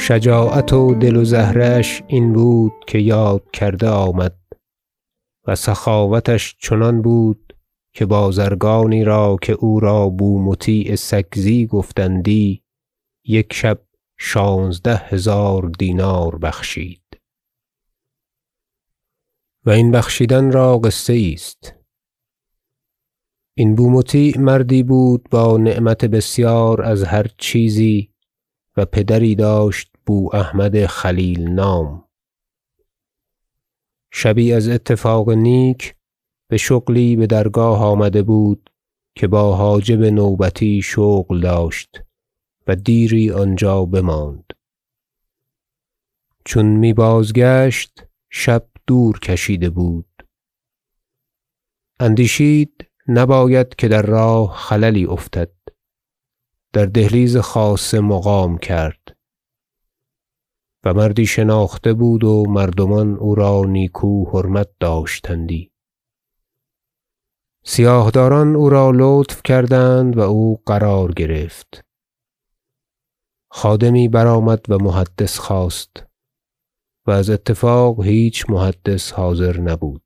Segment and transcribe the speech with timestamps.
[0.00, 4.38] شجاعت و دل و زهره اش این بود که یاد کرده آمد
[5.46, 7.56] و سخاوتش چنان بود
[7.92, 12.62] که بازرگانی را که او را بومطیع سکزی گفتندی
[13.24, 13.80] یک شب
[14.18, 17.20] شانزده هزار دینار بخشید.
[19.64, 21.74] و این بخشیدن را قصه است.
[23.56, 28.10] این بومطیع مردی بود با نعمت بسیار از هر چیزی
[28.76, 32.04] و پدری داشت بواحمد خلیل نام.
[34.12, 35.94] شبی از اتفاق نیک
[36.50, 38.70] بشغلی بدرگاه آمده بود
[39.14, 42.02] که با حاجب نوبتی شغل داشت
[42.66, 44.52] و دیری آنجا بماند.
[46.44, 50.26] چون می بازگشت شب دور کشیده بود.
[52.00, 55.50] اندیشید نباید که در راه خللی افتد.
[56.72, 58.97] در دهلیز خاصه مقام کرد.
[60.84, 65.70] و مردی شناخته بود و مردمان او را نیکو حرمت داشتندی.
[67.64, 71.84] سیاه داران او را لطف کردند و او قرار گرفت.
[73.50, 76.06] خادمی برآمد و محدث خواست
[77.06, 80.02] و از اتفاق هیچ محدث حاضر نبود.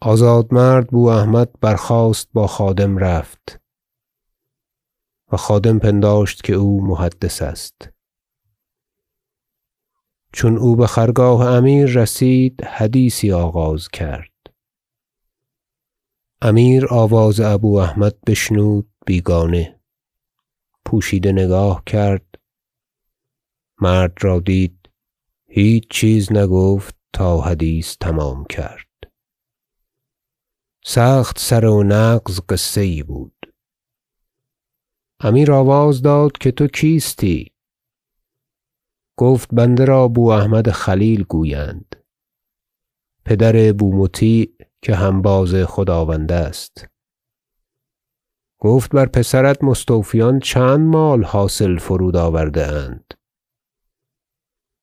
[0.00, 3.60] آزاد مرد بواحمد برخاست با خادم رفت
[5.32, 7.95] و خادم پنداشت که او محدث است.
[10.36, 14.32] چون او بخرگاه امیر رسید حدیثی آغاز کرد.
[16.42, 19.80] امیر آواز ابواحمد بشنود بیگانه.
[20.84, 22.34] پوشیده نگاه کرد.
[23.80, 24.88] مرد را دید.
[25.46, 29.12] هیچ چیز نگفت تا حدیث تمام کرد.
[30.84, 33.52] سخت سره و نغز قصه یی بود.
[35.20, 37.55] امیر آواز داد که تو کیستی؟
[39.16, 41.96] گفت بنده را بواحمد خلیل گویند.
[43.24, 46.86] پدر بومطیع که هنباز خداوند است.
[48.58, 53.14] گفت بر پسرت مستوفیان چند مال حاصل فرود آورده اند؟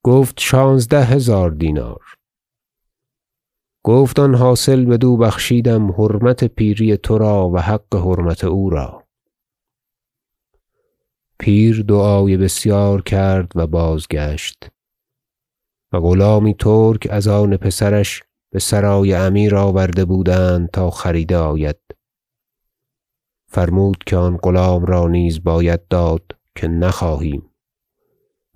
[0.03, 2.03] گفت شانزده هزار دینار.
[3.83, 9.02] گفت آن حاصل بدو بخشیدم حرمت پیری ترا و حق حرمت او را.
[11.43, 14.69] پیر دعای بسیار کرد و بازگشت.
[15.93, 18.23] و غلامی ترک از آن پسرش
[18.53, 21.75] بسرای امیر آورده بودند تا خریده آید.
[23.47, 26.23] فرمود که آن غلام را نیز باید داد
[26.55, 27.49] که نخواهیم.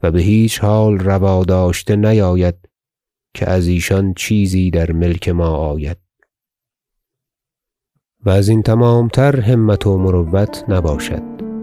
[0.04, 2.70] و بهیچ حال روا داشته نیاید
[3.34, 5.98] که از ایشان چیزی در ملک ما آید.
[8.26, 11.57] و ازین تمامتر همت و مروت نباشد.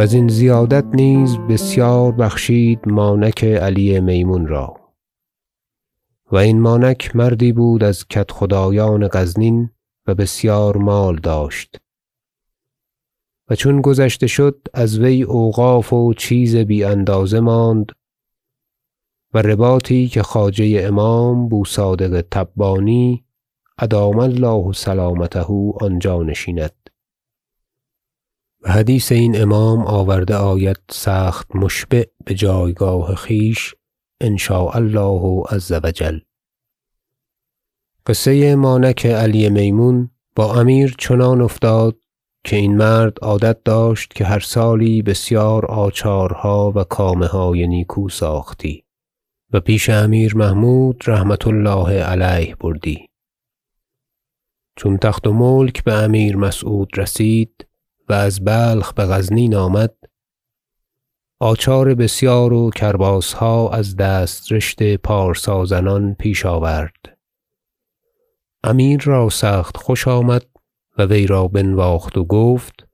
[0.00, 4.76] وزین زیادت نیز بسیار بخشید مانک علی میمون را.
[6.32, 9.70] و این مانک مردی بود از کدخدایان غزنین
[10.06, 11.80] و بسیار مال داشت.
[13.48, 17.92] و چون گذشته شد از وی اوقاف و چیز بی اندازه ماند
[19.34, 23.24] و رباطی که خواجه امام بوصادق تبانی
[23.78, 25.46] ادام الله سلامته
[25.80, 26.79] آنجا نشیند.
[28.62, 33.74] و حدیث این امام آورده آید سخت مشبع بجایگاه خویش
[34.20, 36.18] ان شاء الله عز و جل.
[38.06, 41.96] قصه مانک علی میمون با امیر چنان افتاد
[42.44, 48.84] که این مرد عادت داشت که هر سالی بسیار آچارها و کامه های نیکو ساختی
[49.52, 53.08] و پیش امیر محمود رحمة الله علیه بردی.
[54.76, 57.66] چون تخت و ملک بامیر مسعود رسید
[58.10, 59.94] و از بلخ بغزنین آمد.
[61.40, 67.18] آچار بسیار و کرباسها از دسترشت پارسا زنان پیش آورد.
[68.64, 70.46] امیر را سخت خوش آمد
[70.98, 72.86] و وی را بنواخت و گفت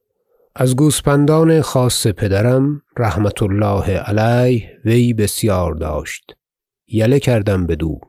[0.54, 6.36] از گوسپندان خاص پدرم رحمة الله علیه وی بسیار داشت.
[6.86, 8.00] یله کردم بدو.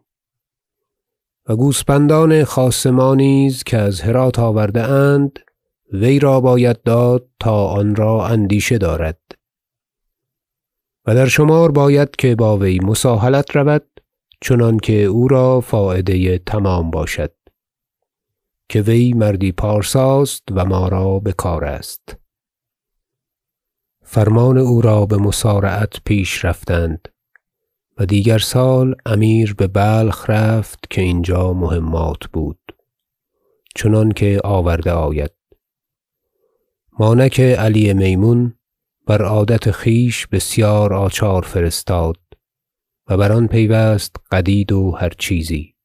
[1.50, 5.39] و گوسپندان خاص ما نیز که از هرات آورده اند
[5.94, 9.19] وی را باید داد تا آن را اندیشه دارد.
[11.06, 13.86] و در شمار باید که با وی مساهلت رود
[14.42, 17.34] چنانکه او را فایده تمام باشد
[18.69, 22.18] که وی مردی پارساست و ما را بکار است.
[24.04, 27.07] فرمان او را بمسارعت پیش رفتند
[27.98, 32.60] و دیگر سال امیر ببلخ رفت که اینجا مهمات بود
[33.75, 35.37] چنانکه آورده آید.
[37.00, 38.54] مانک علی میمون
[39.08, 42.18] بر عادت خویش بسیار آچار فرستاد
[43.08, 45.76] و بر آن پیوست قدید و هر چیزی.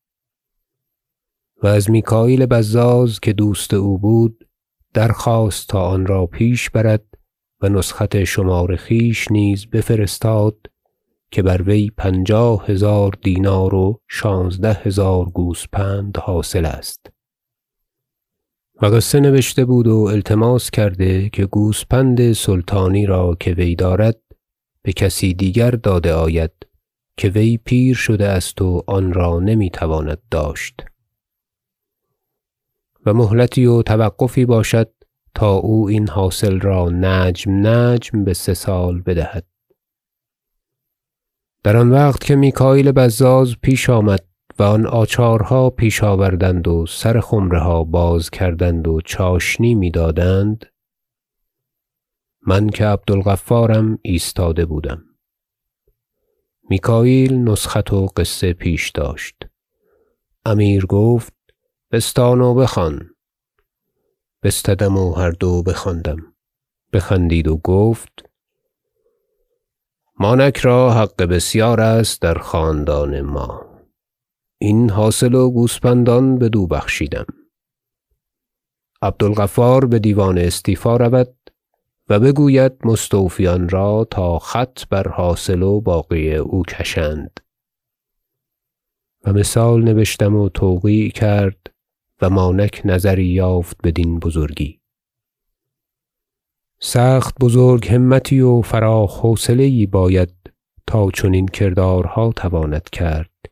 [1.62, 4.49] و از میکاییل بزاز که دوست او بود
[4.94, 7.05] درخواست تا آن را پیش برد
[7.61, 10.56] و نسخت شمار خویش نیز بفرستاد
[11.31, 17.06] که بر وی پنجاه هزار دینار و شانزده هزار گوسپند حاصل است.
[18.82, 24.20] و قصه نبشته بود و التماس کرده که گوسپند سلطانی را که وی دارد
[24.84, 26.52] بکسی دیگر داده آید
[27.17, 30.84] که وی پیر شده است و آن را نمی‌تواند داشت.
[33.06, 34.93] و مهلتی و توقفی باشد
[35.35, 39.46] تا او این حاصل را نجم نجم بسه سال بدهد.
[41.62, 44.31] در آن وقت که میکاییل بزاز پیش آمد
[44.62, 50.67] و آن آچارها پیش آوردند و سر خمره ها باز کردند و چاشنی می‌دادند.
[52.47, 55.05] من که عبدالغفارم ایستاده بودم.
[56.69, 59.35] میکاییل نسخت و قصه پیش داشت.
[60.44, 61.35] امیر گفت
[61.91, 63.11] بستان و بخوان.
[64.43, 66.35] بستدم و هر دو بخواندم.
[66.93, 68.31] بخندید و گفت
[70.19, 73.71] مانک را حق بسیار است در خاندان ما.
[74.64, 77.26] این حاصل و گوسپندان بدو بخشیدم.
[79.03, 81.35] عبدالغفار بدیوان استیفا رود
[82.09, 87.41] و بگوید مستوفیان را تا خط بر حاصل و باقی او کشند.
[89.25, 91.75] و مثال نبشتم و توقیع کرد
[92.23, 94.81] و مانک نظری یافت بدین بزرگی.
[96.81, 100.35] سخت بزرگ همتی و فراخ حوصله باید
[100.87, 103.51] تا چنین کردارها تواند کرد.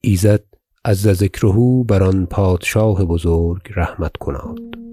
[0.00, 0.44] ایزد
[0.84, 4.89] عز ذکره بر آن پادشاه بزرگ رحمت کناد.